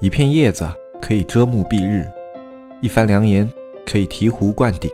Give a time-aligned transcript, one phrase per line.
[0.00, 0.66] 一片叶子
[0.98, 2.10] 可以遮目蔽日，
[2.80, 3.46] 一番良言
[3.84, 4.90] 可以醍醐灌顶。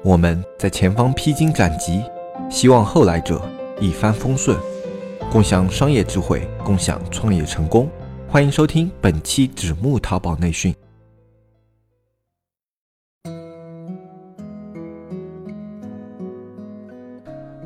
[0.00, 2.04] 我们在前方披荆斩棘，
[2.48, 3.42] 希望后来者
[3.80, 4.56] 一帆风顺，
[5.28, 7.90] 共享商业智慧，共享创业成功。
[8.28, 10.72] 欢迎收听本期纸木淘宝内训。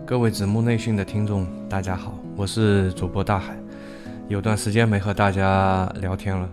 [0.06, 3.54] 各位纸木内训的听众，大家好，我是主播大海。
[4.32, 6.48] 有段时间没和大家聊天了。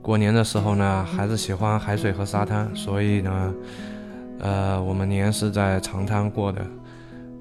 [0.00, 3.54] 过年的时候呢，还是喜欢海水和沙滩，所以呢，
[4.38, 6.64] 呃，我们年是在长滩过的。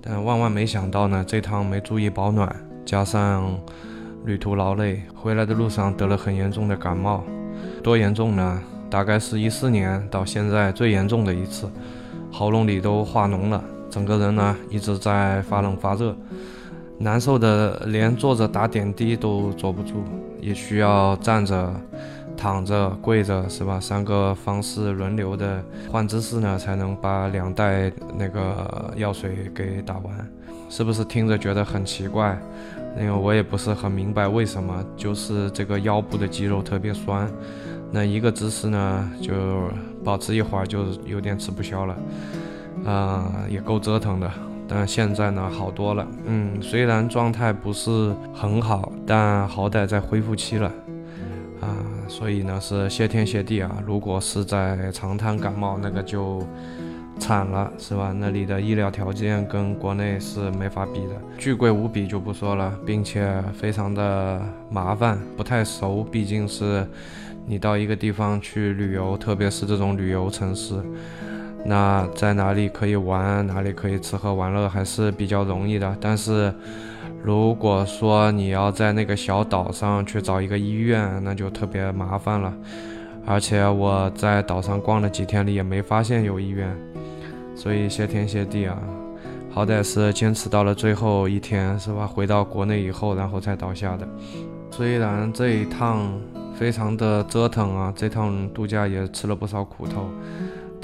[0.02, 2.54] 但万万没想到呢，这趟没注意保暖，
[2.84, 3.56] 加上
[4.26, 7.24] 旅途劳累，回来的路上得了很严重的感冒。
[7.84, 8.60] 多严重呢？
[8.90, 11.70] 大概是一四年到现在最严重的一次，
[12.32, 16.18] 喉咙里都化脓了，整个人呢一直在发冷发热。
[16.98, 20.04] 难受的连坐着打点滴都坐不住，
[20.40, 21.74] 也需要站着、
[22.38, 23.80] 躺着、跪着，是吧？
[23.80, 25.62] 三个方式轮流的
[25.92, 30.32] 换姿势呢，才能把两袋那个药水给打完。
[30.70, 32.38] 是不是听着觉得很奇怪？
[32.98, 37.30] 因为我也不是很明白为什么，就是这个腰部的肌肉特别酸，
[37.92, 39.34] 那一个姿势呢，就
[40.04, 41.96] 保持一会儿就有点吃不消了，
[42.86, 44.32] 啊，也够折腾的。
[44.68, 46.08] 但现在呢，好多了。
[46.26, 50.72] 嗯，虽然状态不是很好，但好歹在恢复期了，
[51.62, 51.68] 啊，
[52.08, 53.72] 所以呢是谢天谢地啊。
[53.86, 56.46] 如果是在长滩感冒，那个就
[57.20, 58.14] 惨了，是吧？
[58.18, 66.04] 那里的医疗条件跟国内是没法比的，巨贵无比就不说了，并且非常的麻烦，不太熟。
[66.04, 66.86] 毕竟是
[67.46, 70.76] 你到一个地方去旅游，特别是这种旅游城市。
[71.66, 75.98] 那在哪里可以玩，哪里可以吃喝玩乐，还是比较容易的。
[76.00, 76.54] 但是，
[77.24, 82.54] 如果说你要在那个小岛上去找一个医院，那就特别麻烦了。
[83.26, 86.70] 而且我在岛上逛了几天里，也没发现有医院。
[87.56, 88.78] 所以谢天谢地啊，
[89.52, 92.06] 好歹是坚持到了最后一天，是吧？
[92.06, 94.08] 回到国内以后，然后才倒下的。
[94.70, 96.12] 虽然这一趟
[96.54, 100.12] 非常的折腾啊，这趟度假也吃了不少苦头。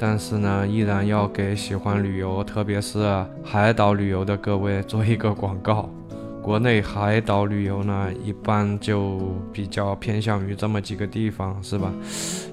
[0.04, 5.88] 但是呢，依然要给喜欢旅游，特别是海岛旅游的各位做一个广告。
[6.42, 11.92] 国内海岛旅游呢，一般就比较偏向于这么几个地方，是吧？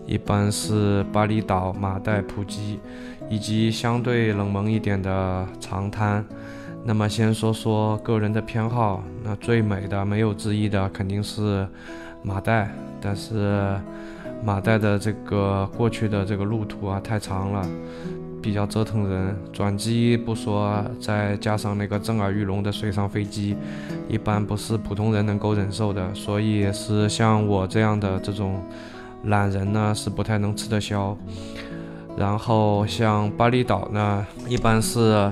[0.06, 2.80] 一般是巴厘岛、马代、普吉，
[3.28, 6.24] 以及相对冷门一点的长滩。
[6.86, 11.68] 那么先说说个人的偏好，那最美的没有之一的肯定是
[12.22, 12.72] 马代，
[13.02, 13.76] 但是。
[14.44, 17.66] 马代的这个过去的这个路途啊太长了，
[18.42, 19.36] 比较折腾人。
[19.52, 23.56] 转机不说，再加上那个震耳欲聋的水上飞机，
[24.08, 26.14] 一般不是普通人能够忍受的。
[26.14, 28.64] 所以是像我这样的这种
[29.26, 31.16] 懒人呢，是不太能吃得消。
[32.18, 35.32] 然后像巴厘岛呢，一般是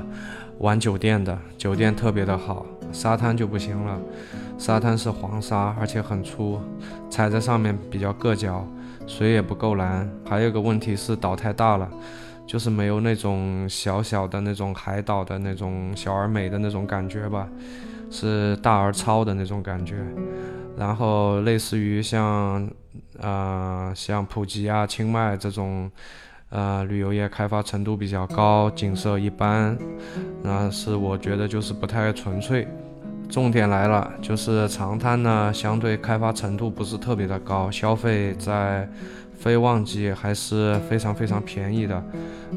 [0.60, 3.98] 玩酒店的，酒店特别的好，沙滩就不行了。
[4.58, 6.60] 沙滩是黄沙，而且很粗，
[7.10, 8.68] 踩在上面比较硌脚。
[9.08, 11.90] 水也不够蓝，还有个问题是岛太大了，
[12.46, 17.48] 就是没有那种小小的那种海岛的那种小而美的那种感觉吧，
[18.12, 19.96] 是大而糙的那种感觉。
[20.78, 22.70] 然后类似于像，
[23.20, 25.90] 呃，像普吉啊、清迈这种，
[26.50, 29.76] 呃，旅游业开发程度比较高，景色一般，
[30.44, 32.68] 那是我觉得就是不太纯粹。
[33.30, 38.88] 重点来了，就是长滩呢，相对开发程度不是特别的高，消费在
[39.38, 42.02] 非旺季还是非常非常便宜的。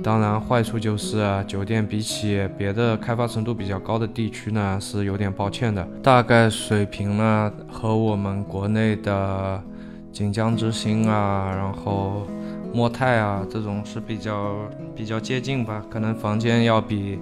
[0.02, 5.86] 当然，坏处就是酒店比起别的开发程度比较高的地区呢，是有点抱歉的。
[6.02, 9.60] 大概水平呢，和我们国内的
[10.12, 12.26] 锦江之星啊，然后
[12.72, 14.54] 莫泰啊这种是比较
[14.94, 17.18] 比较接近吧，可能房间要比。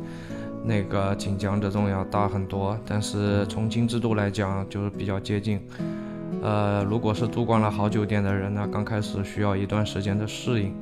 [0.64, 5.60] 那个锦江这种要大很多，但是从精致度来讲就是比较接近。
[6.42, 10.74] 呃，如果是住惯了好酒店的人呢，刚开始需要一段时间的适应。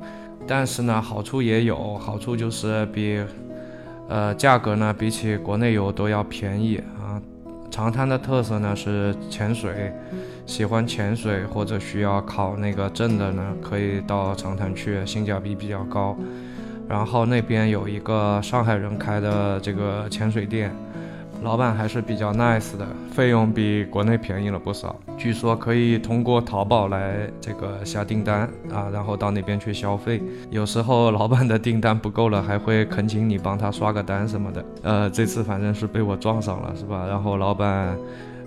[0.45, 3.21] 但是呢，好处也有，好处就是比，
[4.07, 7.21] 呃，价格呢比起国内游都要便宜啊。
[7.69, 9.91] 长滩的特色呢是潜水，
[10.45, 16.15] 喜欢潜水或者需要考那个证的呢，可以到长滩去，性价比比较高。
[16.87, 20.73] 然后那边有一个上海人开的这个潜水店，
[21.43, 24.95] 老板还是比较 nice 的，费用比国内便宜了不少。
[25.17, 30.21] 据说可以通过淘宝来这个下订单啊，然后到那边去消费。
[30.49, 34.65] 有时候老板的订单不够了，还会恳请你帮他刷个单什么的。
[34.83, 37.05] 呃，这次反正是被我撞上了，是吧？
[37.07, 37.97] 然后老板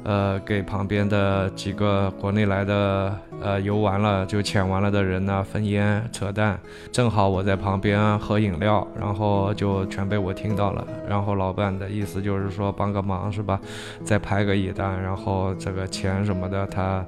[0.04, 6.58] 呃，给旁边的几个国内来的呃游完了就潜完了的人呢分烟扯淡，
[6.90, 10.86] 正好我在旁边喝饮料，然后就全被我听到了。
[11.08, 13.60] 然后老板的意思就是说帮个忙是吧？
[14.04, 17.04] 再拍个一单，然后这个钱什么的他。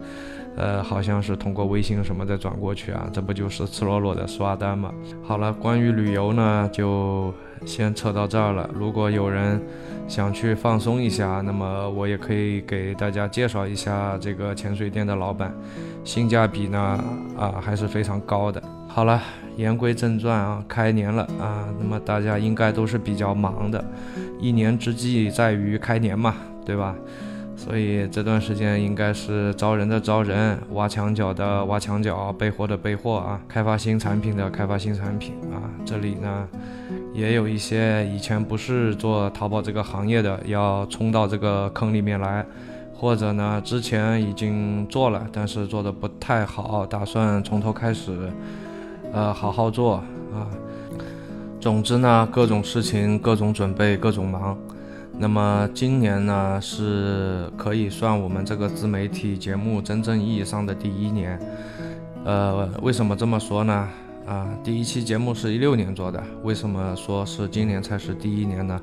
[0.54, 4.92] 呃，好像是通过微信什么再转过去啊，这不就是赤裸裸的刷单吗？
[5.22, 7.32] 好了，关于旅游呢，就
[7.64, 8.68] 先扯到这儿了。
[8.72, 9.60] 如果有人
[10.08, 15.54] 想去放松一下，那么我也可以给大家介绍一下这个潜水店的老板，
[16.04, 16.78] 性价比呢
[17.36, 18.62] 啊还是非常高的。
[18.88, 19.20] 好了，
[19.56, 23.82] 言归正传啊，开年了啊，那么大家应该都是比较忙的，
[24.38, 26.34] 一年之计在于开年嘛，
[26.66, 26.94] 对吧？
[27.64, 35.70] 所以这段时间应该是招人的招人，挖墙脚的挖墙脚，备货的备货啊，开发新产品的开发新产品啊。
[35.84, 36.48] 这里呢，
[37.14, 42.44] 也有一些以前不是做淘宝这个行业的，要冲到这个坑里面来，
[42.92, 48.10] 或者呢之前已经做了，但是做的不太好，打算从头开始，
[49.12, 49.94] 呃，好好做
[50.34, 50.50] 啊。
[51.60, 54.58] 总之呢，各种事情，各种准备，各种忙。
[55.18, 61.38] 那么今年呢，是可以算我们这个自媒体节目真正意义上的第一年。
[62.24, 63.88] 呃，为什么这么说呢？
[64.26, 68.80] 啊，第一期节目是一六年做的，为什么说是今年才是第一年呢？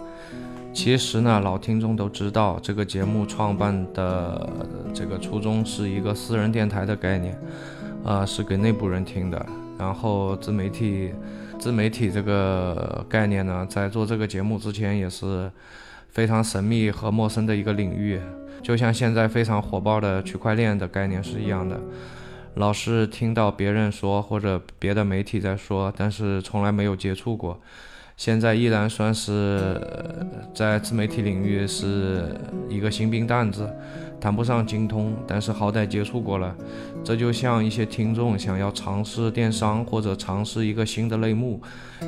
[0.74, 4.50] 其实呢，老听众都知道，这个节目创办的
[4.94, 7.38] 这个初衷是一个私人电台的概念，
[8.06, 9.46] 啊，是给内部人听的。
[9.78, 11.12] 然后自媒体，
[11.58, 15.52] 自媒体这个概念呢，在做这个节目之前也是。
[16.10, 18.20] 非常神秘和陌生的一个领域，
[18.62, 21.80] 就像现在非常火爆的区块链的概念是一样的。
[22.56, 27.60] 老是听到别人说或者别的媒体在说，但是从来没有接触过。
[28.18, 29.80] 现在依然算是
[30.54, 32.36] 在自媒体领域是
[32.68, 33.74] 一个新兵蛋子，
[34.20, 36.54] 谈不上精通，但是好歹接触过了。
[37.02, 41.62] 这就像一些听众想要尝试电商或者尝试一个新的类目、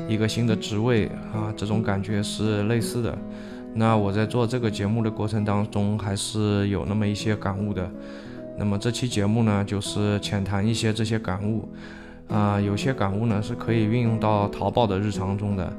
[0.06, 3.16] 一个新的职位啊，这种感觉是类似的。
[3.74, 7.90] 那我在做这个节目的过程当中，还是有那么一些感悟的。
[8.58, 11.68] 那么这期节目呢，就是浅谈一些这些感悟。
[12.28, 15.72] 啊，有些感悟呢是可以运用到淘宝的日常中的。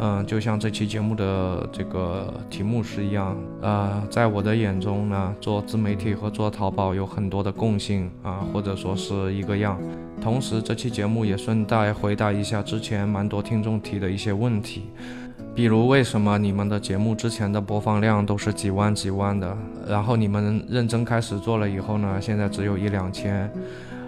[0.00, 3.36] 嗯，就像这期节目的这个题目是一样。
[3.62, 9.80] 啊，在我的眼中呢，做自媒体和做淘宝有很多的共性啊，或者说是一个样。
[10.20, 14.84] 同时，这期节目也顺带回答一下之前蛮多听众提的一些问题。
[15.54, 19.56] 比如，为什么你们的节目之前的播放量都是几万几万的，
[19.88, 23.48] 然后你们认真开始做了以后呢，现在只有一两千？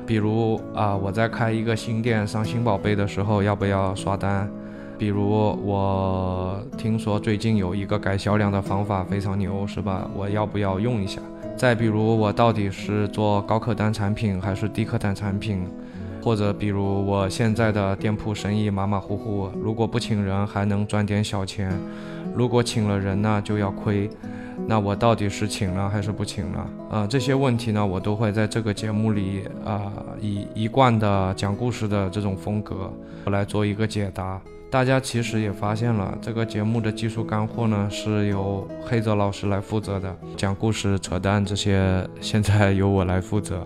[0.04, 4.50] 比如啊，我在开一个新店上新宝贝的时候，要不要刷单？
[4.98, 5.28] 比如
[5.64, 10.10] 我听说最近有一个改销量的方法非常牛，是吧？
[10.16, 11.20] 我要不要用一下？
[11.56, 15.64] 再比如，我到底是做高客单产品还是低客单产品？
[16.26, 21.70] 或者比如我现在的店铺生意马马虎虎，如果不请人还能赚点小钱，
[22.34, 24.10] 如果请了人呢就要亏，
[24.66, 26.66] 那我到底是请了还是不请了？
[26.90, 32.92] 啊，这些问题呢我都会在这个节目里啊以一贯的讲故事的这种风格
[33.26, 34.40] 来做一个解答。
[34.68, 43.64] 大家其实也发现了，这个节目的技术干货呢是由黑泽老师来负责的，讲故事、扯淡这些现在由我来负责。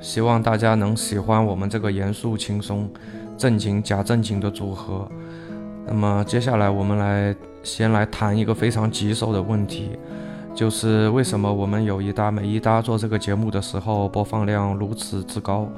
[0.00, 2.88] 希望大家能喜欢我们这个严肃、轻松、
[3.36, 5.08] 正经假正经的组合。
[5.86, 9.90] 那么接下来我们来先来谈一个非常棘手的问题，
[10.54, 15.68] 就是为什么我们有一搭没一搭做这个节目的时候播放量如此之高，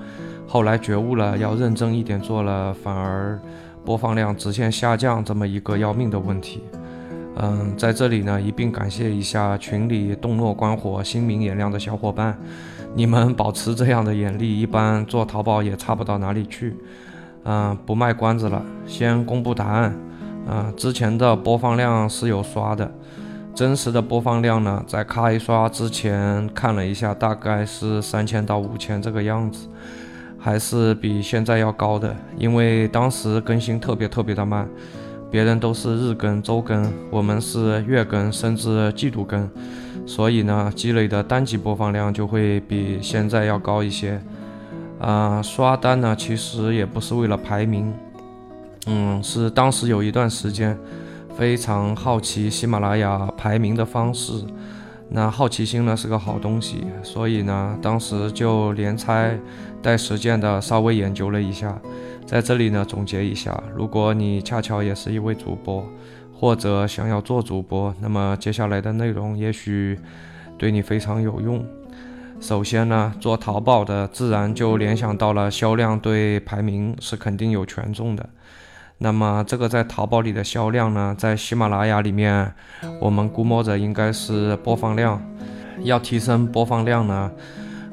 [0.47, 3.39] 后来觉悟了要认真一点做了，反而
[3.85, 6.63] 播放量直线下降这么一个要命的问题。
[7.37, 12.37] 嗯，在这里呢一并感谢一下群里洞若观火、心明眼亮的小伙伴。
[12.95, 16.77] 你们保持这样的眼力，一般做淘宝也差不到哪里去。
[17.45, 19.95] 嗯，不卖关子了，先公布答案。
[20.51, 22.91] 嗯，之前的播放量是有刷的，
[23.55, 29.69] 真实的播放量呢，在开刷之前看了一下，大概是三千到五千这个样子，
[30.39, 32.15] 还是比现在要高的。
[32.37, 34.69] 因为当时更新特别特别的慢，
[35.31, 39.49] 别人都是日更、周更，我们是月更，甚至季度更。
[40.09, 44.19] 所以呢，积累的单集播放量就会比现在要高一些。
[44.99, 47.93] 啊，刷单呢，其实也不是为了排名，
[48.87, 50.77] 嗯，是当时有一段时间
[51.37, 54.33] 非常好奇喜马拉雅排名的方式。
[55.11, 59.39] 那好奇心呢是个好东西，所以呢，当时就连猜
[59.83, 61.79] 带实践的稍微研究了一下。
[62.25, 65.85] 在这里呢，总结一下，如果你恰巧也是一位主播。
[66.39, 69.99] 或者想要做主播，那么接下来的内容也许
[70.57, 71.65] 对你非常有用。
[72.41, 78.25] 首先呢，做淘宝的自然就联想到了销量对排名是肯定有权重的。
[78.99, 82.53] 那么这个在淘宝里的销量呢，在喜马拉雅里面，
[83.01, 85.21] 我们估摸着应该是播放量。
[85.83, 87.31] 要提升播放量呢，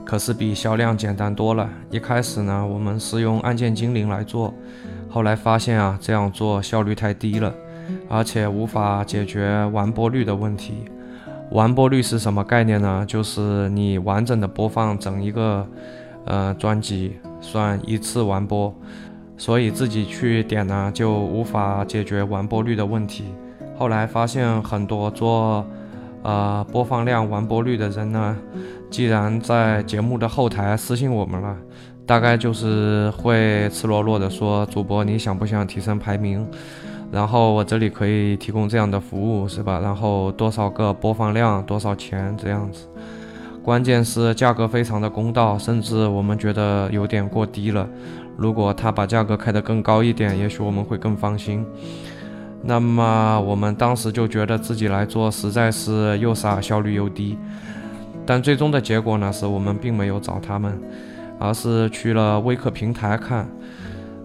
[0.06, 1.68] 可是比销量简单多了。
[1.90, 4.54] 一开始呢，我们是用按键精灵来做，
[5.10, 7.54] 后来发现啊，这样做效率太低了，
[8.08, 10.86] 而且无法解决完播率的问题。
[11.52, 13.06] 完播率是什么概念呢？
[13.08, 15.66] 就是你完整的播放整一个
[16.26, 18.74] 呃专辑，算一次完播，
[19.38, 23.26] 所以自己去点呢就无法解决完播率的问题。
[23.78, 25.66] 后来发现很多做
[26.24, 28.36] 呃播放量完播率的人呢，
[28.90, 31.56] 既然在节目的后台私信我们了，
[32.08, 36.48] 大概就是会赤裸裸的说，主播你想不想提升排名？
[37.12, 39.80] 然后我这里可以提供这样的服务，是吧？
[39.80, 42.88] 然后多少个播放量，多少钱这样子？
[43.64, 47.88] 关键是价格非常的公道，甚至我们觉得有点过低了。
[48.38, 51.66] 如果他把价格开得更高一点，也许我们会更放心。
[52.62, 57.38] 那么我们当时就觉得自己来做实在是又傻，效率又低。
[58.26, 60.80] 但最终的结果呢，是我们并没有找他们，
[61.40, 63.48] 而是去了微客平台看。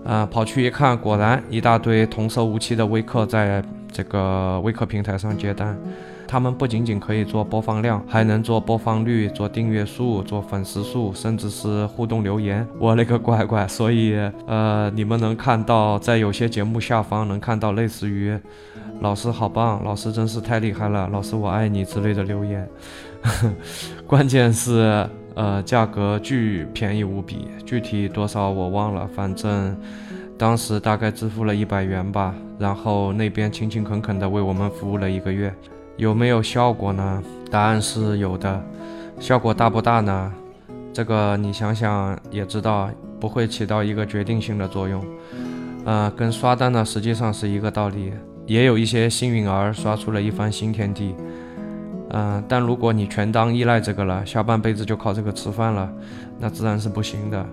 [0.04, 5.76] 啊，跑去一看，果然一大堆童叟无欺的微客在这个微客平台上接单。
[6.26, 12.64] 他们不仅仅可以做播放量，还能做播放率、做订阅数、做粉丝数，甚至是互动留言。
[12.78, 13.66] 我勒个乖乖！
[13.66, 14.16] 所以，
[14.46, 18.38] 呃，你们能看到在有些节目下方能看到类似于
[19.02, 22.68] “老师好棒”“老师真是太厉害了”“老师我爱你”之类的留言。
[24.06, 25.04] 关键是。
[25.40, 29.74] 呃，价格巨便宜无比，具体多少我忘了，反正
[30.36, 32.34] 当时大概支付了一百元吧。
[32.58, 35.50] 然后那边勤勤恳恳地为我们服务了一个月，
[35.96, 37.22] 有没有效果呢？
[37.50, 38.62] 答案是有的，
[39.18, 40.30] 效果大不大呢？
[40.92, 45.02] 这个你想想也知道，不会起到一个决定性的作用。
[45.86, 48.12] 呃，跟刷单呢实际上是一个道理，
[48.44, 51.14] 也有一些幸运儿刷出了一番新天地。
[52.12, 55.88] 嗯，但如果你全当依赖这个了，下半辈子就靠这个吃饭了，
[56.38, 57.46] 那自然是不行的。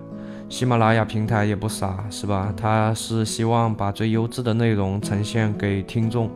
[0.48, 2.52] 喜马拉雅平台也不傻，是吧？
[2.56, 6.30] 它是希望把最优质的内容呈现给听众。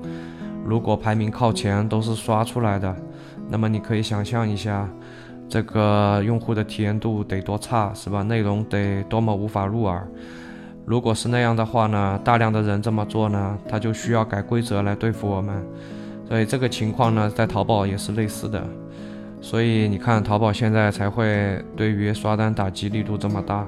[0.64, 2.94] 如果排名靠前都是刷出来的，
[3.48, 4.88] 那么你可以想象一下，
[5.48, 8.22] 这个用户的体验度得多差，是吧？
[8.22, 10.06] 内容得多么无法入耳。
[10.84, 15.66] 如果是那样的话呢，大量的人这么做呢，他就需要改规则来对付我们。
[16.32, 18.66] 所以这个情况呢，在淘宝也是类似的，
[19.42, 23.66] 所以你看淘宝现在才会对于刷单打击力度这么大。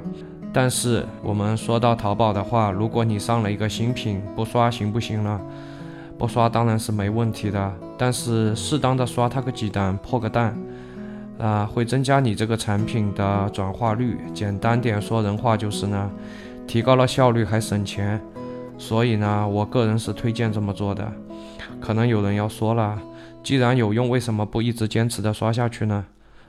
[0.51, 5.39] 但是我们说到淘宝的话，如果你上了一个新品，不刷行不行呢？
[6.17, 10.57] 不刷当然是没问题的，但是适当的刷它个几单，破个蛋，
[11.39, 14.17] 啊，会增加你这个产品的转化率。
[14.33, 16.11] 简单点说人话就是呢，
[16.67, 18.19] 提高了效率还省钱。
[18.79, 21.13] 所以呢，我个人是推荐这么做的。
[21.81, 22.99] 可能有人要说了，
[23.43, 26.05] 既然有用，为什么不一直坚持的刷下去呢？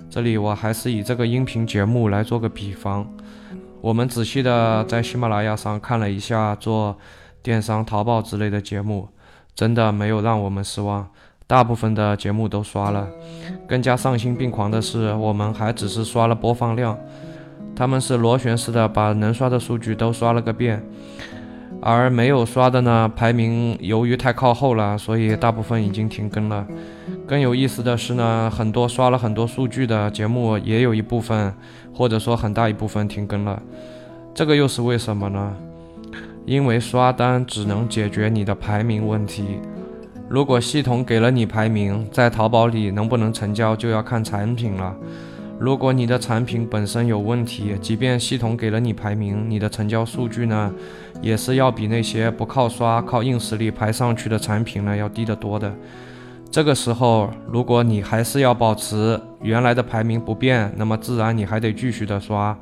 [0.10, 3.08] 这里我还是以这个音频节目来做个比方。
[3.82, 6.98] 我们仔细的在喜马拉雅上看了一下做
[7.44, 9.08] 电商、淘宝之类的节目，
[9.54, 11.08] 真的没有让我们失望，
[11.48, 13.08] 大部分的节目都刷了。
[13.68, 16.98] 更加丧心病狂的是，我们还只是刷了播放量，
[17.76, 20.84] 他们是螺旋式的把能刷的数据都刷了个遍。
[21.82, 26.66] 而没有刷的呢，排名由于太靠后了，所以大部分已经停更了。
[27.28, 31.54] 更有意思的是呢，很多刷了很多数据的节目，也有一部分
[31.94, 33.62] 或者说很大一部分停更了。
[34.34, 35.54] 这个又是为什么呢？
[36.46, 39.60] 因为刷单只能解决你的排名问题。
[40.28, 44.96] 如果系统给了你排名，在淘宝里能不能成交就要看产品了。
[45.58, 50.74] 如果你的产品本身有问题，即便系统给了你排名，你的成交数据呢，
[51.26, 55.74] 也是要比那些不靠刷、靠硬实力排上去的产品呢要低得多的。
[56.52, 62.56] 这个时候，如果你还是要保持原来的排名不变，那么自然你还得继续的刷。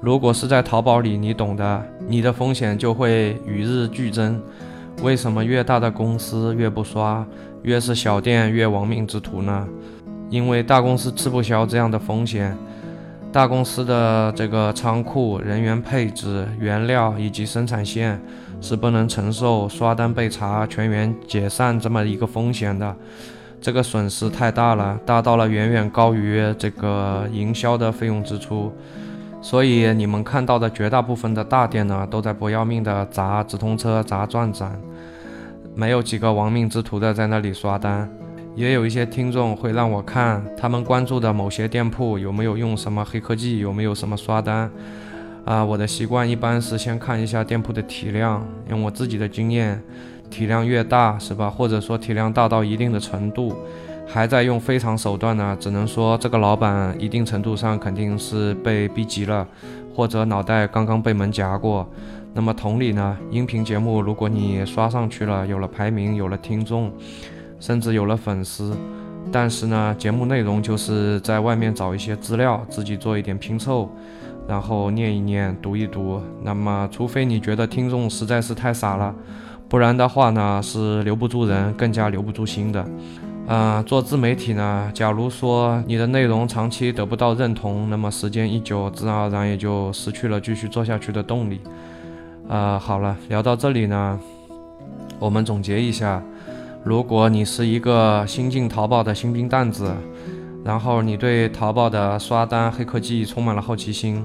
[0.00, 4.40] 如果是在淘宝里，你懂的，你的风险就会与日俱增。
[5.02, 7.26] 为什么越大的公司越不刷，
[7.64, 9.66] 越是小店越亡命之徒呢？
[10.30, 12.56] 因为大公司吃不消这样的风险，
[13.30, 18.20] 大公司的这个仓库、人员配置、原料以及生产线
[18.60, 22.96] 是不能承受刷单被查、全员解散这么一个风险的，
[23.60, 28.72] 这个损失太大了，大到了远远高于这个营销的费用支出。
[29.40, 34.80] 所以你们看到的绝大部分的大店呢，都在不要命的砸直通车、砸转展，
[35.76, 38.10] 没有几个亡命之徒的在那里刷单。
[38.58, 44.68] 也有一些听众会让我看他们关注的某些店铺有没有用什么黑科技，有没有什么刷单。
[45.44, 49.80] 啊，我的习惯一般是先看一下店铺的体量，用我自己的经验，
[50.28, 51.48] 体量越大是吧？
[51.48, 53.54] 或者说体量大到一定的程度，
[54.04, 59.46] 还在用非常手段呢，只能说这个老板一定程度上肯定是被逼急了，
[59.94, 61.88] 或者脑袋刚刚被门夹过。
[62.34, 66.92] 那么同理呢，音频节目如果你刷上去了，有了排名，有了听众。
[67.60, 68.76] 甚至有了粉丝，
[69.32, 73.90] 但是呢，节目内容就是在外面找一些资料，自己做一点拼凑，
[74.46, 76.20] 然后念一念，读一读。
[76.42, 79.14] 那么，除非你觉得听众实在是太傻了，
[79.68, 82.84] 不然的话呢，是留不住人，更加留不住心的。
[83.46, 91.60] 啊，做自媒体呢，假如说你的内容长期得不到认同，那么时间一久，自然而然也就失去了继续做下去的动力。
[92.48, 94.18] 啊，好了，聊到这里呢，
[95.18, 96.22] 我们总结一下。
[96.84, 99.92] 如果你是一个新进淘宝的新兵蛋子，
[100.64, 104.24] 然后你对淘宝的刷单黑科技充满了好奇心，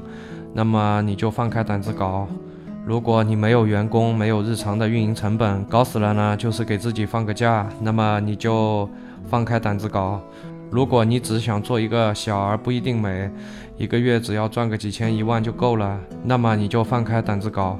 [0.54, 2.28] 那么你就放开胆子搞。
[2.86, 8.88] 如果你没有员工，没有日常的运营成本，搞死了呢，就是给自己放个假，那么你就
[9.30, 10.22] 放开胆子搞。
[10.70, 13.30] 如果你只想做一个小而不一定美，
[13.78, 17.80] 一个月只要赚个几千一万就够了，那么你就放开胆子搞。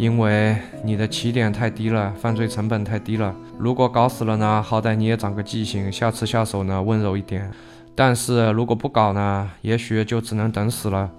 [0.00, 3.36] 因为你的起点太低了，犯罪成本太低了。
[3.58, 7.50] 如果搞死了呢，好歹你也长个记性，下次下手呢温柔一点。
[7.94, 11.10] 但是如果不搞呢，也许就只能等死了。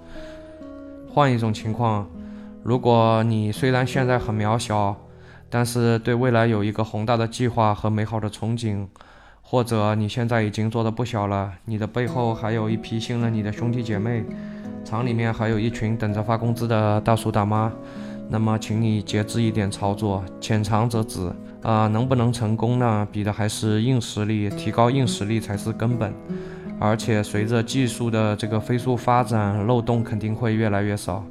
[1.07, 2.07] 换一种情况，
[2.63, 4.97] 如果你虽然现在很渺小，
[5.47, 8.87] 但是对未来有一个宏大的计划和美好的憧憬，
[9.43, 14.23] 或者你现在已经做的不小了，你的背后还有一批信任你的兄弟姐妹，
[14.83, 17.71] 厂里面还有一群等着发工资的大叔大妈。
[18.33, 21.29] 那么，请你节制一点操作，浅尝辄止
[21.63, 21.85] 啊！
[21.89, 23.05] 能不能成功呢？
[23.11, 26.13] 比的还是硬实力，提高硬实力才是根本。
[26.79, 31.25] 而且，随着技术的这个飞速发展，漏洞肯定会越来越少，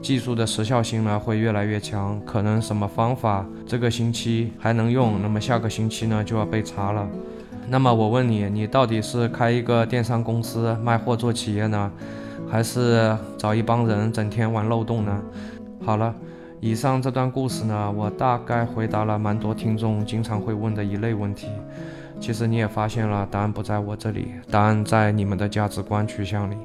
[0.00, 2.20] 技术的时效性呢会越来越强。
[2.24, 7.08] 可能什么方法这个星期还能用，那么下个星期呢就要被查了。
[7.68, 11.90] 那么我问你，你到底是开一个电商公司卖货做企业呢，
[12.48, 15.20] 还是找一帮人整天玩漏洞呢？
[15.84, 16.14] 好了。
[16.60, 21.48] 以上这段故事呢，我大概回答了蛮多听众经常会问的一类问题。
[22.18, 26.56] 其实你也发现了，答案不在我这里，答案在你们的价值观取向里。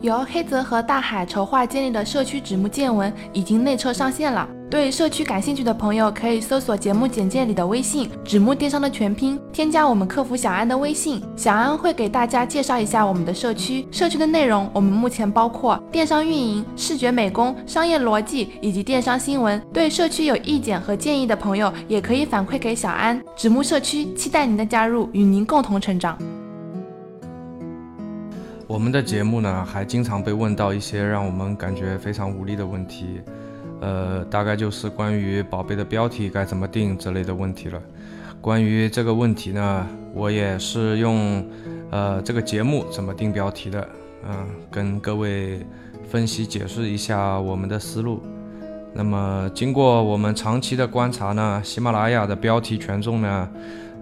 [0.00, 4.48] 由黑泽和大海筹划建立的社区纸木见闻已经内测上线了。
[4.70, 13.88] 对社区感兴趣的朋友，可以搜索节目简介里的微信“纸木电商”的全拼，添加我们客服小安的微信，小安会给大家介绍一下我们的社区。
[13.90, 19.58] 社区的内容，我们目前包括电商运营、视觉美工、商业逻辑以及电商新闻。
[19.72, 23.18] 对社区有意见和建议的朋友，也可以反馈给小安。
[23.34, 26.18] 纸木社区期待您的加入，与您共同成长。
[28.68, 33.22] 我们的节目呢，还经常被问到一些让我们感觉非常无力的问题。
[33.80, 37.80] 呃，大概就是关于宝贝的标题该怎么定之类的问题了。
[38.42, 41.42] 关于这个问题呢，我也是用
[41.90, 43.88] 呃这个节目怎么定标题的，
[44.28, 45.66] 嗯，跟各位
[46.10, 48.22] 分析解释一下我们的思路。
[48.92, 53.48] 那么经过我们长期的观察呢，喜马拉雅的标题权重呢，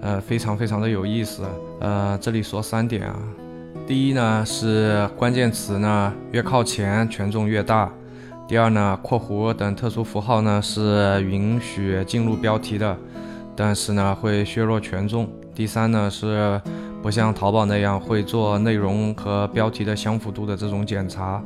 [0.00, 1.44] 呃，非常非常的有意思。
[1.79, 3.16] 呃，这里说三点啊，
[3.87, 7.88] 第一呢是关键词呢越靠前权重越大。
[8.49, 12.96] 第二呢，括弧等特殊符号呢是允许进入标题的，
[13.55, 15.29] 但是呢会削弱权重。
[15.55, 16.61] 第三呢是
[17.01, 21.40] 不像淘宝那样会做内容和标题的相符度的这种检查，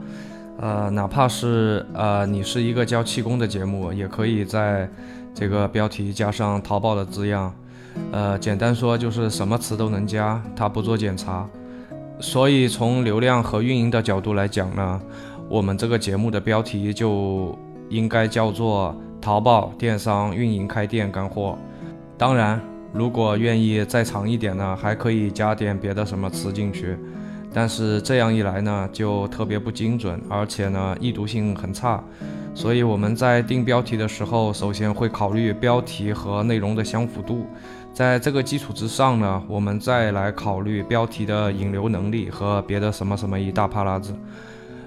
[0.59, 4.88] 呃，哪怕是呃你是一个教气功的节目，也可以在
[5.35, 7.55] 这个标题加上淘宝的字样，
[8.12, 11.46] 呃，简单说就是什么词都能加，它不做检查。
[12.20, 15.00] 所以从流量和运营的角度来讲呢。
[15.48, 21.59] 我们这个节目的标题就应该叫做“淘宝电商运营开店干货”。
[22.16, 22.61] 当然，
[22.92, 26.96] 如果愿意再长一点呢，还可以加点别的什么词进去。
[27.52, 32.00] 但是这样一来呢，就特别不精准，而且呢，易读性很差。
[32.54, 37.44] 所以我们在定标题的时候，首先会考虑标题和内容的相符度，
[37.92, 44.14] 在这个基础之上呢，我们再来考虑标题的引流能力和别的什么什么一大趴拉子。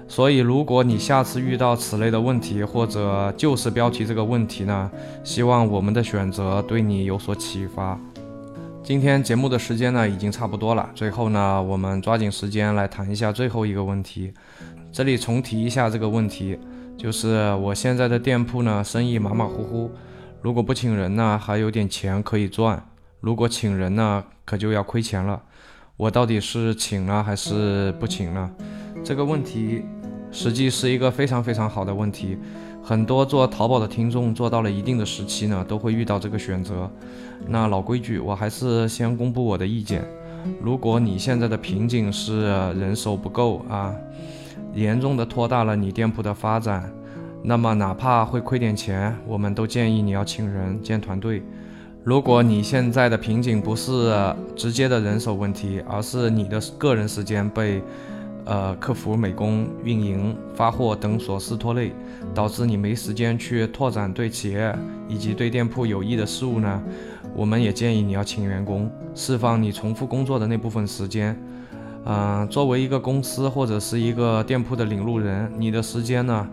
[0.06, 4.90] 所以，如果你下次遇到此类的问题，或者就是标题这个问题呢，
[5.22, 7.98] 希望我们的选择对你有所启发。
[8.82, 14.32] 今天节目的时间呢已经差不多了，最后呢，我们抓紧时间来谈一下最后一个问题。
[14.92, 16.58] 这里重提一下这个问题，
[16.98, 19.90] 就是我现在的店铺呢生意马马虎虎，
[20.42, 22.78] 如果不请人呢，还有点钱可以赚；
[23.24, 25.42] 如果请人呢，可就要亏钱了。
[25.96, 28.50] 我到底是请了还是不请呢？
[29.02, 29.82] 这个问题
[30.30, 32.36] 实际是一个非常非常好的问题。
[32.82, 36.90] 很多做淘宝的听众做到了一定的时期呢，都会遇到这个选择。
[37.48, 40.04] 那老规矩，我还是先公布我的意见。
[40.60, 42.42] 如果你现在的瓶颈是
[42.74, 43.94] 人手不够啊，
[44.74, 46.92] 严重的拖大了你店铺的发展，
[47.42, 51.42] 那么哪怕会亏点钱，我们都建议你要请人建团队。
[52.04, 54.14] 如果你现在的瓶颈不是
[54.54, 57.82] 直接的人手问题，而是你的个人时间被。
[58.46, 61.94] 呃，客服、美工、运营、发货等琐事拖累，
[62.34, 66.82] 导致你没时间去拓展对企业以及对店铺有益的事物呢？
[67.34, 71.34] 我们也建议你要请员工，释放你重复工作的那部分时间。
[72.04, 76.46] 嗯，作为一个公司或者是一个店铺的领路人，你的时间呢，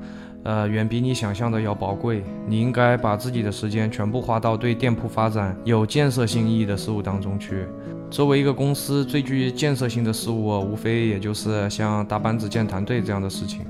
[0.43, 2.23] 呃，远比你想象的要宝贵。
[2.47, 7.65] 你应该把自己的时间全部花到对店铺发展有建设性意义的事物当中去。
[8.09, 13.61] 作为一个公司，最具建设性的事物，无非也就是像搭班子建团队这样的事情。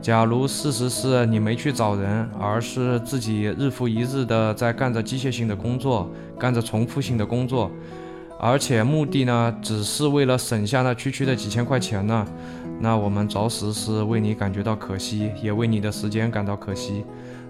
[0.00, 7.70] 假如事实是你没去找人，而是自己日复一日的在干着机械性的工作，干着重复性的工作，
[8.38, 12.24] 而且目的呢，只是为了省下那区区的几千块钱呢，
[12.78, 17.04] 那我们着实是为你感觉到可惜，也为你的时间感到可惜。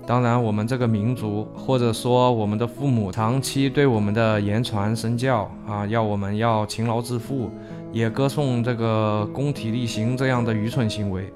[0.06, 7.50] 当然，我们这个民族，或者说我们的父母，长期对我们的言传身教啊，要我们要勤劳致富，
[7.92, 11.32] 也歌颂这个工体力行这样的愚蠢行为，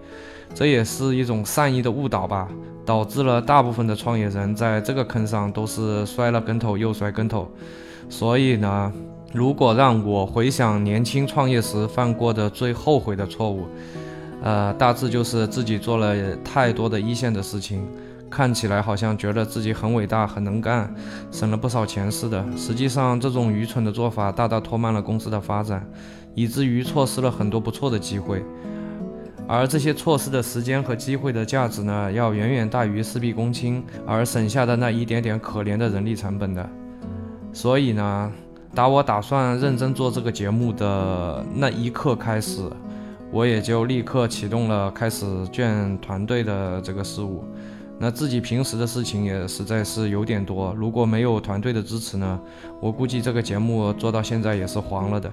[0.54, 2.48] 这也是一种善意的误导吧，
[2.86, 7.50] 导致了大部分的创业人在这个坑上都是摔了跟头又摔跟头。
[8.08, 8.92] 所以呢，
[9.32, 13.66] 如果让我回想年轻创业时犯过的最后悔的错误，
[14.42, 17.86] 呃，大致就是自己做了太多的一线的事情。
[18.28, 20.88] 看起来好像觉得自己很伟大、很能干，
[21.32, 22.44] 省了不少钱似的。
[22.56, 25.84] 实际上，这种愚蠢的做法大大拖慢了公司的发展，
[26.36, 28.40] 以至于错失了很多不错的机会。
[29.48, 36.70] 而这些错失的时间和机会的价值呢，要远远大于事必躬亲而省下的那一点点可怜的人力成本的。
[37.52, 38.32] 所以呢，
[38.74, 42.62] 打我打算认真做这个节目的那一刻开始，
[43.32, 47.44] 我也就立刻启动了开始建团队的这个事务。
[47.98, 52.40] 那自己平时的事情也实在是有点多，如果没有团队的支持呢，
[52.80, 55.30] 我估计这个节目做到现在也是黄了的。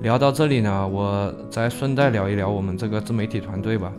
[0.00, 3.92] 聊到这里呢，我再顺带聊一聊我们这个自媒体团队吧。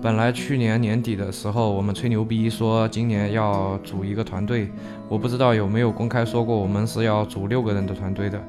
[0.00, 4.70] 本来去年年底的时候，我们吹牛逼说今年要组一个团队，
[5.08, 8.40] 我不知道有没有公开说过我们是要组六个人的团队的。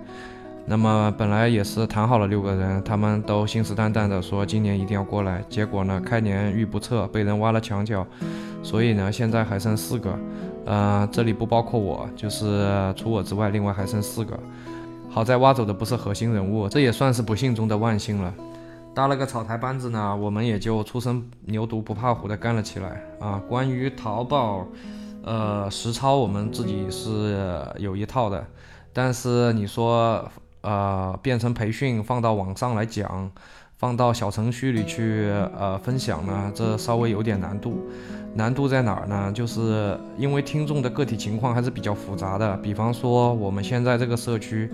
[0.68, 8.06] 那么本来也是谈好了六个人，他们都信誓旦旦的说今年一定要过来，结果呢，开年遇不测，被人挖了墙角。
[8.62, 10.20] 所以呢，现在还剩四个，
[10.66, 14.40] 呃，这里不包括我，就是除我之外，另外还剩四个。
[15.10, 18.32] 好在挖走的不是核心人物，这也算是不幸中的万幸了。
[18.93, 23.41] 搭了个草台班子呢，我们也就初生牛犊不怕虎的干了起来啊。
[23.47, 24.67] 关于淘宝，
[25.23, 28.45] 呃，实操我们自己是有一套的，
[28.91, 30.30] 但是你说，
[30.62, 33.32] 呃，变成培训放到网上来讲，
[33.78, 37.88] 放到小程序里去，呃，分享呢，这稍微有点难度。
[38.36, 39.32] 难度在哪儿呢？
[39.34, 42.56] 就是因为听众的个体情况还是比较复杂的。
[42.58, 44.71] 比方说，我们现在这个社区，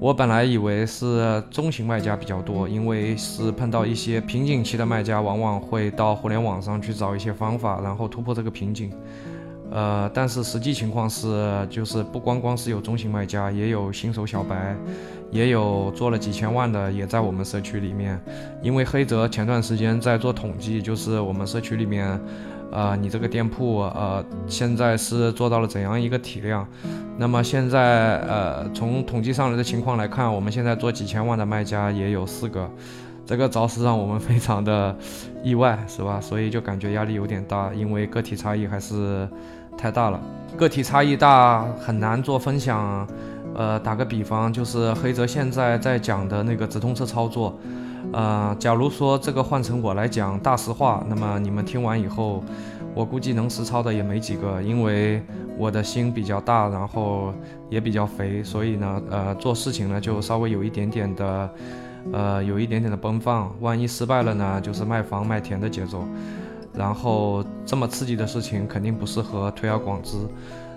[0.00, 8.92] 我本来以为是中型卖家比较多，因为是碰到一些瓶颈期的卖家，往往会到互联网上去找一些方法，然后突破这个瓶颈。
[9.72, 14.76] 呃，但是实际情况是，就是不光光是有中型卖家，也有新手小白，
[15.32, 18.20] 也有做了几千万的，也在我们社区里面。
[18.62, 22.20] 因为黑泽前段时间在做统计，就是我们社区里面。
[22.70, 26.66] 呃，你这个店铺呃，现在是做到了怎样一个体量？
[27.16, 32.70] 那么现在呃，从统计上来的情况来看，我们现在做几千万的卖家也有四个，
[33.26, 34.96] 这个着实让我们非常的
[35.42, 36.20] 意外，是吧？
[36.20, 39.28] 所以就感觉压力有点大，因为个体差异还是
[39.76, 40.20] 太大了，
[40.56, 43.06] 个体差异大很难做分享。
[43.54, 47.58] 呃，打个比方，就是黑泽现在在讲的那个直通车操作。
[48.12, 52.42] 呃，假如说这个换成我来讲大实话，那么你们听完以后，
[52.94, 55.22] 我估计能实操的也没几个，因为
[55.58, 57.34] 我的心比较大，然后
[57.68, 61.50] 也比较肥，所以呢，呃，做事情呢就稍微有一点点的，
[62.12, 66.02] 呃，有一点点的奔放，万一失败了呢，就是卖房卖田的节奏，
[66.74, 70.16] 然后这么刺激的事情肯定不适合推而广之。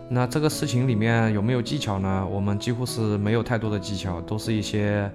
[0.10, 2.28] 那这个事情里面有没有技巧呢？
[2.30, 5.10] 我们几乎是没有太多的技巧，都是一些。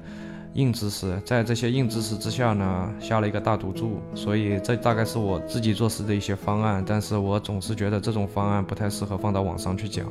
[0.56, 6.82] 硬知识，在这些硬知识之下呢，下了一个大赌注，所以这大概是我自己做事的一些方案。
[6.86, 10.06] 但是我总是觉得这种方案不太适合放到网上去讲，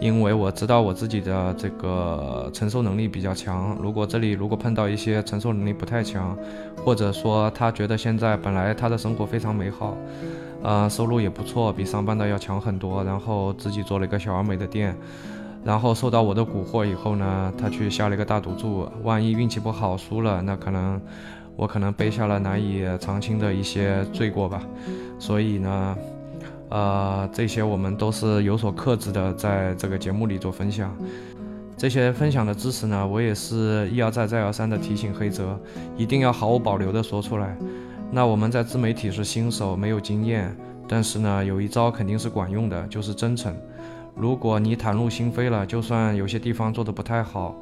[0.00, 3.78] 因为我知道我自己的这个承受能力比较强。
[3.80, 6.36] 如果这里如果碰到一些承受能力不太强，
[6.84, 9.96] 或者说他觉得现在本来他的生活非常美好，
[10.64, 14.96] 呃，收入也不错，比上班的要强很多，然后自己做了一个小而美的店，
[15.68, 20.98] 然后受到我的蛊惑以后呢，他去下了一个大赌注，万一运气不好输了，那可能
[21.56, 24.62] 我可能背下了难以偿清的一些罪过吧。
[25.18, 25.96] 所以呢。
[26.70, 30.94] 呃，这些我们都是有所克制的，在这个节目里做分享。
[31.78, 35.58] 这些分享的知识呢，我也是一而再、再而三的提醒黑泽，
[35.96, 37.56] 一定要毫无保留的说出来。
[38.10, 40.54] 那我们在自媒体是新手，没有经验，
[40.86, 43.54] 但是呢，有一招肯定是管用的，就是真诚。
[44.18, 47.54] 如果你袒露心扉了，就算有些地方做的不太好。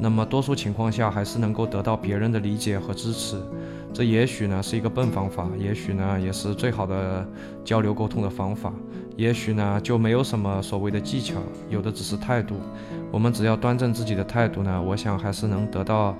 [0.00, 3.36] 那么多数情况下还是能够得到别人的理解和支持，
[3.92, 7.26] 这也许呢是一个笨方法，也许呢也是最好的
[7.64, 8.72] 交流沟通的方法，
[9.16, 11.34] 也许呢就没有什么所谓的技巧，
[11.68, 12.54] 有的只是态度。
[13.10, 16.16] 我们只要端正自己的态度呢，我想还是能得到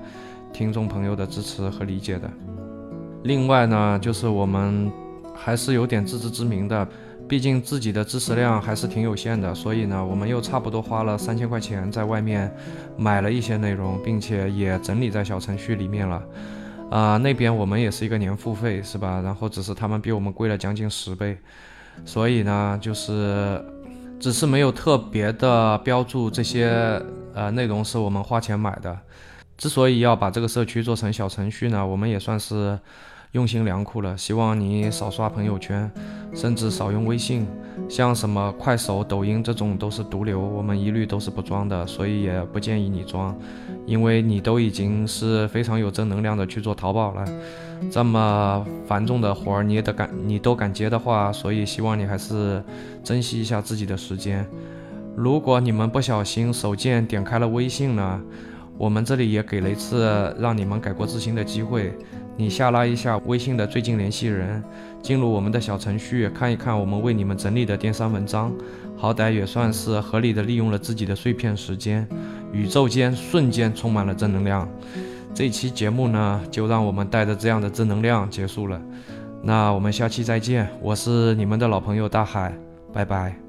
[0.51, 2.29] 听众朋友的支持和理解的。
[3.23, 4.91] 另外呢，就是我们
[5.33, 6.85] 还是有点自知之明的。
[7.29, 12.51] 毕竟自己的知识量还是挺有限的，所以呢，我们又差不多花了三千块钱在外面
[12.97, 16.23] 买了一些内容，并且也整理在小程序里面了。
[16.89, 19.21] 啊，那边我们也是一个年付费，是吧？
[19.23, 21.37] 然后只是他们比我们贵了将近十倍，
[22.03, 23.63] 所以呢，就是
[24.19, 26.99] 只是没有特别的标注这些
[27.35, 28.97] 呃内容是我们花钱买的。
[29.55, 32.79] 之所以要把这个社区做成小程序呢，我们也算是。
[33.33, 35.89] 用心良苦了，希望你少刷朋友圈，
[36.33, 37.45] 甚至少用微信，
[37.87, 43.37] 像什么快手、抖音这种都是毒瘤，我们一律都是不装的，所以也不建议你装，
[43.85, 47.23] 因为你都已经是非常有正能量的去做淘宝了，
[47.91, 52.63] 这么繁重的活儿你也得敢，你都敢接的话，所以希望你还是
[53.03, 54.43] 珍惜一下自己的时间。
[55.15, 58.19] 如果你们不小心手贱点开了微信呢，
[58.75, 61.93] 我们这里也给了一次让你们改过自新的机会。
[62.39, 64.63] 你下拉一下微信的最近联系人，
[65.01, 68.49] 进入我们的小程序看一看我们为你们整理的电商文章，
[68.95, 72.07] 好歹也算是合理的利用了自己的碎片时间。
[72.53, 74.65] 宇宙间瞬间充满了正能量。
[75.33, 78.81] 这期节目呢，就让我们带着这样的正能量结束了。
[79.43, 82.53] 那我们下期再见，我是你们的老朋友大海，
[82.93, 83.48] 拜拜。